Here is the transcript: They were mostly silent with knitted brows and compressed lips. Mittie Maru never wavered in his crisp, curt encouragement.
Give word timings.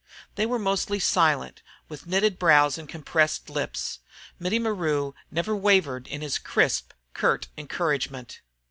They 0.33 0.47
were 0.47 0.57
mostly 0.57 0.97
silent 0.99 1.61
with 1.87 2.07
knitted 2.07 2.39
brows 2.39 2.75
and 2.79 2.89
compressed 2.89 3.51
lips. 3.51 3.99
Mittie 4.39 4.57
Maru 4.57 5.13
never 5.29 5.55
wavered 5.55 6.07
in 6.07 6.21
his 6.21 6.39
crisp, 6.39 6.93
curt 7.13 7.49
encouragement. 7.55 8.41